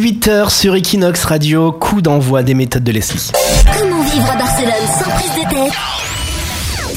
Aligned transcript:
18h 0.00 0.48
sur 0.48 0.74
Equinox 0.76 1.24
Radio, 1.26 1.72
coup 1.72 2.00
d'envoi 2.00 2.42
des 2.42 2.54
méthodes 2.54 2.84
de 2.84 2.90
Leslie. 2.90 3.30
Comment 3.78 4.00
vivre 4.00 4.30
à 4.30 4.36
Barcelone 4.36 4.72
sans 4.98 5.10
prise 5.10 5.44
de 5.44 5.50
tête 5.50 5.72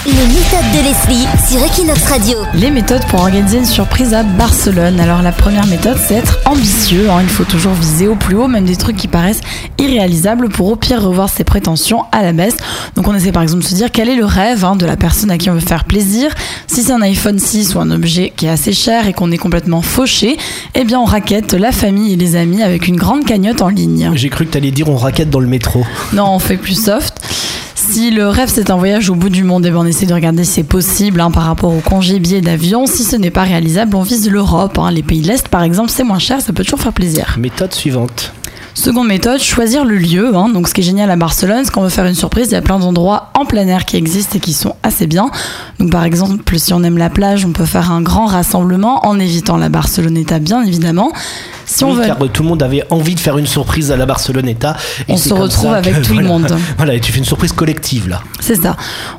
Les 0.05 0.11
méthodes 0.11 0.71
de 0.73 0.83
Leslie 0.83 1.27
sur 1.47 1.63
Equinox 1.65 2.03
Radio. 2.09 2.37
Les 2.55 2.69
méthodes 2.71 3.05
pour 3.05 3.21
organiser 3.21 3.59
une 3.59 3.65
surprise 3.65 4.13
à 4.13 4.23
Barcelone. 4.23 4.99
Alors 4.99 5.21
la 5.21 5.31
première 5.31 5.65
méthode, 5.65 5.97
c'est 5.97 6.15
être 6.15 6.39
ambitieux. 6.45 7.09
hein. 7.09 7.19
Il 7.21 7.29
faut 7.29 7.45
toujours 7.45 7.71
viser 7.71 8.07
au 8.09 8.15
plus 8.15 8.35
haut, 8.35 8.49
même 8.49 8.65
des 8.65 8.75
trucs 8.75 8.97
qui 8.97 9.07
paraissent 9.07 9.39
irréalisables 9.79 10.49
pour 10.49 10.67
au 10.67 10.75
pire 10.75 11.01
revoir 11.01 11.29
ses 11.29 11.45
prétentions 11.45 12.03
à 12.11 12.21
la 12.21 12.33
baisse. 12.33 12.57
Donc 12.97 13.07
on 13.07 13.15
essaie 13.15 13.31
par 13.31 13.43
exemple 13.43 13.63
de 13.63 13.67
se 13.67 13.75
dire 13.75 13.91
quel 13.91 14.09
est 14.09 14.17
le 14.17 14.25
rêve 14.25 14.65
hein, 14.65 14.75
de 14.75 14.85
la 14.85 14.97
personne 14.97 15.31
à 15.31 15.37
qui 15.37 15.49
on 15.49 15.53
veut 15.53 15.61
faire 15.61 15.85
plaisir. 15.85 16.31
Si 16.67 16.83
c'est 16.83 16.91
un 16.91 17.01
iPhone 17.01 17.39
6 17.39 17.75
ou 17.75 17.79
un 17.79 17.89
objet 17.91 18.33
qui 18.35 18.47
est 18.47 18.49
assez 18.49 18.73
cher 18.73 19.07
et 19.07 19.13
qu'on 19.13 19.31
est 19.31 19.37
complètement 19.37 19.81
fauché, 19.81 20.37
eh 20.75 20.83
bien 20.83 20.99
on 20.99 21.05
raquette 21.05 21.53
la 21.53 21.71
famille 21.71 22.11
et 22.13 22.17
les 22.17 22.35
amis 22.35 22.61
avec 22.61 22.89
une 22.89 22.97
grande 22.97 23.23
cagnotte 23.25 23.61
en 23.61 23.69
ligne. 23.69 24.11
J'ai 24.15 24.29
cru 24.29 24.45
que 24.45 24.51
t'allais 24.51 24.71
dire 24.71 24.89
on 24.89 24.97
raquette 24.97 25.29
dans 25.29 25.39
le 25.39 25.47
métro. 25.47 25.85
Non, 26.11 26.25
on 26.29 26.39
fait 26.39 26.57
plus 26.57 26.75
soft. 26.83 27.21
Si 27.93 28.09
le 28.09 28.27
rêve 28.27 28.49
c'est 28.51 28.71
un 28.71 28.75
voyage 28.75 29.11
au 29.11 29.13
bout 29.13 29.29
du 29.29 29.43
monde, 29.43 29.67
eh 29.67 29.69
ben, 29.69 29.77
on 29.77 29.85
essaie 29.85 30.07
de 30.07 30.15
regarder 30.15 30.43
si 30.45 30.53
c'est 30.53 30.63
possible 30.63 31.21
hein, 31.21 31.29
par 31.29 31.43
rapport 31.43 31.71
au 31.71 31.79
congé 31.79 32.17
billet 32.17 32.41
d'avion. 32.41 32.87
Si 32.87 33.03
ce 33.03 33.15
n'est 33.15 33.29
pas 33.29 33.43
réalisable, 33.43 33.95
on 33.95 34.01
vise 34.01 34.27
l'Europe. 34.31 34.79
hein. 34.79 34.89
Les 34.89 35.03
pays 35.03 35.21
de 35.21 35.27
l'Est 35.27 35.47
par 35.47 35.61
exemple, 35.61 35.91
c'est 35.91 36.03
moins 36.03 36.17
cher, 36.17 36.41
ça 36.41 36.53
peut 36.53 36.63
toujours 36.63 36.79
faire 36.79 36.91
plaisir. 36.91 37.35
Méthode 37.37 37.71
suivante. 37.71 38.33
Seconde 38.73 39.07
méthode, 39.07 39.39
choisir 39.39 39.85
le 39.85 39.95
lieu. 39.97 40.35
hein. 40.35 40.49
Donc 40.49 40.67
ce 40.67 40.73
qui 40.73 40.81
est 40.81 40.83
génial 40.83 41.11
à 41.11 41.15
Barcelone, 41.17 41.61
c'est 41.65 41.71
qu'on 41.71 41.83
veut 41.83 41.89
faire 41.89 42.07
une 42.07 42.15
surprise, 42.15 42.47
il 42.47 42.53
y 42.53 42.55
a 42.55 42.63
plein 42.63 42.79
d'endroits 42.79 43.29
en 43.35 43.45
plein 43.45 43.67
air 43.67 43.85
qui 43.85 43.95
existent 43.95 44.37
et 44.37 44.39
qui 44.39 44.53
sont 44.53 44.75
assez 44.81 45.05
bien. 45.05 45.29
Donc 45.79 45.91
par 45.91 46.03
exemple, 46.03 46.57
si 46.57 46.73
on 46.73 46.81
aime 46.81 46.97
la 46.97 47.11
plage, 47.11 47.45
on 47.45 47.51
peut 47.51 47.65
faire 47.65 47.91
un 47.91 48.01
grand 48.01 48.25
rassemblement 48.25 49.05
en 49.05 49.19
évitant 49.19 49.55
la 49.57 49.69
Barceloneta 49.69 50.39
bien 50.39 50.63
évidemment. 50.63 51.11
Si 51.73 51.83
on 51.83 51.93
veut 51.93 52.05
car 52.05 52.21
euh, 52.21 52.27
tout 52.27 52.43
le 52.43 52.49
monde 52.49 52.61
avait 52.63 52.83
envie 52.89 53.15
de 53.15 53.19
faire 53.19 53.37
une 53.37 53.47
surprise 53.47 53.91
à 53.91 53.97
la 53.97 54.05
Barceloneta. 54.05 54.75
et 55.07 55.11
On 55.13 55.17
se 55.17 55.33
retrouve 55.33 55.73
avec 55.73 55.95
que, 55.95 56.01
tout 56.01 56.13
le 56.13 56.23
voilà. 56.25 56.27
monde. 56.27 56.57
Voilà, 56.77 56.93
et 56.95 56.99
tu 56.99 57.11
fais 57.11 57.19
une 57.19 57.25
surprise 57.25 57.51
collective 57.53 58.07
là. 58.09 58.21
C'est 58.39 58.61
ça. 58.61 58.75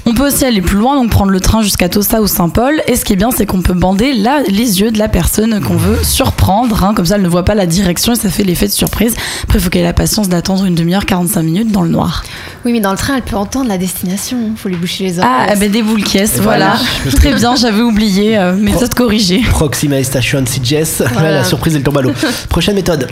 On 0.06 0.14
peut 0.14 0.27
aussi 0.28 0.44
aller 0.44 0.61
plus 0.61 0.77
loin, 0.78 0.96
donc 0.96 1.11
prendre 1.11 1.30
le 1.30 1.41
train 1.41 1.62
jusqu'à 1.62 1.88
Tossa 1.88 2.20
ou 2.20 2.27
Saint-Paul. 2.27 2.80
Et 2.86 2.96
ce 2.96 3.05
qui 3.05 3.12
est 3.14 3.16
bien, 3.16 3.30
c'est 3.30 3.46
qu'on 3.46 3.62
peut 3.62 3.72
bander 3.74 4.12
là 4.12 4.41
les 4.48 4.80
yeux 4.80 4.91
de 4.91 4.98
la 4.98 5.08
personne 5.08 5.61
qu'on 5.62 5.77
veut 5.77 5.98
surprendre. 6.02 6.84
hein. 6.84 6.92
Comme 6.94 7.06
ça, 7.06 7.16
elle 7.16 7.22
ne 7.22 7.28
voit 7.28 7.44
pas 7.44 7.55
la 7.55 7.66
direction 7.66 8.12
et 8.12 8.16
ça 8.16 8.28
fait 8.30 8.44
l'effet 8.44 8.66
de 8.66 8.72
surprise. 8.72 9.14
Après, 9.44 9.58
il 9.58 9.62
faut 9.62 9.70
qu'elle 9.70 9.83
ait 9.83 9.86
la 9.86 9.92
patience 9.92 10.28
d'attendre 10.28 10.64
une 10.64 10.74
demi-heure, 10.74 11.06
45 11.06 11.42
minutes 11.42 11.72
dans 11.72 11.83
le 11.83 11.89
noir. 11.91 12.22
Oui, 12.64 12.72
mais 12.72 12.80
dans 12.80 12.91
le 12.92 12.96
train, 12.96 13.16
elle 13.16 13.22
peut 13.22 13.36
entendre 13.36 13.68
la 13.68 13.78
destination. 13.78 14.36
Faut 14.56 14.68
lui 14.68 14.77
boucher 14.77 15.05
les 15.05 15.18
oreilles. 15.18 15.30
Ah, 15.48 15.52
eh 15.55 15.58
ben, 15.58 15.70
des 15.70 15.83
boules 15.83 16.05
caisses, 16.05 16.39
voilà. 16.41 16.77
Très 17.16 17.34
bien, 17.34 17.56
j'avais 17.56 17.83
oublié. 17.83 18.36
euh, 18.39 18.55
méthode 18.55 18.94
corrigée. 18.94 19.42
Proxima 19.50 20.02
Station. 20.02 20.44
Voilà. 21.12 21.30
la 21.39 21.44
surprise, 21.44 21.74
elle 21.77 21.83
tombe 21.83 21.98
à 21.98 22.02
l'eau. 22.02 22.12
Prochaine 22.48 22.74
méthode. 22.76 23.08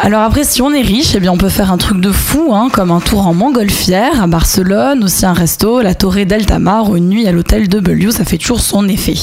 Alors 0.00 0.22
après, 0.22 0.44
si 0.44 0.62
on 0.62 0.72
est 0.72 0.82
riche, 0.82 1.14
eh 1.14 1.20
bien, 1.20 1.32
on 1.32 1.38
peut 1.38 1.48
faire 1.48 1.72
un 1.72 1.76
truc 1.78 2.00
de 2.00 2.12
fou, 2.12 2.50
hein, 2.52 2.68
comme 2.72 2.90
un 2.92 3.00
tour 3.00 3.26
en 3.26 3.34
montgolfière 3.34 4.22
à 4.22 4.26
Barcelone, 4.26 5.02
aussi 5.02 5.26
un 5.26 5.32
resto, 5.32 5.80
la 5.80 5.94
Torre 5.94 6.24
d'Altamar 6.24 6.94
une 6.94 7.08
nuit 7.08 7.26
à 7.26 7.32
l'hôtel 7.32 7.68
de 7.68 7.80
Belliou, 7.80 8.12
ça 8.12 8.24
fait 8.24 8.38
toujours 8.38 8.60
son 8.60 8.86
effet. 8.88 9.16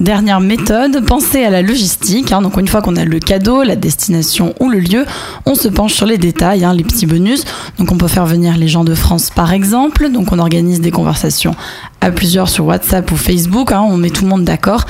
Dernière 0.00 0.40
méthode, 0.40 1.06
penser 1.06 1.44
à 1.44 1.50
la 1.50 1.62
logistique. 1.62 2.32
hein. 2.32 2.42
donc 2.42 2.58
une 2.58 2.66
fois 2.66 2.82
qu'on 2.82 2.96
a 2.96 3.04
le 3.04 3.20
cadeau, 3.20 3.62
la 3.62 3.76
destination 3.76 4.52
ou 4.58 4.68
le 4.68 4.80
lieu, 4.80 5.06
on 5.46 5.54
se 5.54 5.68
penche 5.68 5.94
sur 5.94 6.04
les 6.04 6.18
détails, 6.18 6.64
hein, 6.64 6.74
les 6.74 6.82
petits 6.82 7.06
bonus. 7.06 7.44
Donc 7.78 7.92
on 7.92 7.96
peut 7.96 8.08
faire 8.08 8.26
venir 8.26 8.56
les 8.56 8.66
gens 8.66 8.82
de 8.82 8.94
France 8.94 9.30
par 9.30 9.52
exemple. 9.52 10.10
Donc 10.10 10.32
on 10.32 10.40
organise 10.40 10.80
des 10.80 10.90
conversations 10.90 11.54
à 12.00 12.10
plusieurs 12.10 12.48
sur 12.48 12.66
WhatsApp 12.66 13.10
ou 13.12 13.16
Facebook. 13.16 13.70
hein, 13.70 13.82
on 13.88 13.96
met 13.96 14.10
tout 14.10 14.24
le 14.24 14.30
monde 14.30 14.44
d'accord. 14.44 14.84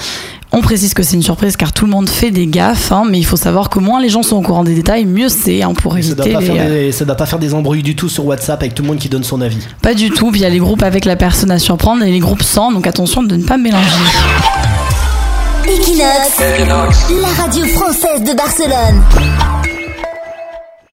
On 0.56 0.60
précise 0.60 0.94
que 0.94 1.02
c'est 1.02 1.16
une 1.16 1.22
surprise 1.22 1.56
car 1.56 1.72
tout 1.72 1.84
le 1.84 1.90
monde 1.90 2.08
fait 2.08 2.30
des 2.30 2.46
gaffes, 2.46 2.92
hein, 2.92 3.02
mais 3.10 3.18
il 3.18 3.24
faut 3.24 3.36
savoir 3.36 3.70
que 3.70 3.80
moins 3.80 4.00
les 4.00 4.08
gens 4.08 4.22
sont 4.22 4.36
au 4.36 4.40
courant 4.40 4.62
des 4.62 4.76
détails, 4.76 5.04
mieux 5.04 5.28
c'est 5.28 5.62
hein, 5.62 5.74
pour 5.74 5.94
Ça 5.94 6.14
doit, 6.14 6.26
éviter 6.26 6.32
pas 6.32 6.40
les, 6.40 6.46
faire 6.46 6.66
euh, 6.66 6.68
des, 6.68 6.92
ça 6.92 7.04
doit 7.04 7.16
pas 7.16 7.26
faire 7.26 7.40
des 7.40 7.54
embrouilles 7.54 7.82
du 7.82 7.96
tout 7.96 8.08
sur 8.08 8.24
WhatsApp 8.24 8.62
avec 8.62 8.72
tout 8.72 8.84
le 8.84 8.88
monde 8.88 8.98
qui 8.98 9.08
donne 9.08 9.24
son 9.24 9.40
avis. 9.40 9.58
Pas 9.82 9.94
du 9.94 10.10
tout. 10.10 10.30
Puis 10.30 10.40
il 10.40 10.42
y 10.44 10.46
a 10.46 10.50
les 10.50 10.60
groupes 10.60 10.84
avec 10.84 11.06
la 11.06 11.16
personne 11.16 11.50
à 11.50 11.58
surprendre 11.58 12.04
et 12.04 12.10
les 12.12 12.20
groupes 12.20 12.44
sans, 12.44 12.70
donc 12.70 12.86
attention 12.86 13.24
de 13.24 13.34
ne 13.34 13.42
pas 13.42 13.56
mélanger. 13.56 13.84
Equinox, 15.66 16.38
la 17.20 17.42
radio 17.42 17.66
française 17.66 18.22
de 18.22 18.36
Barcelone. 18.36 19.83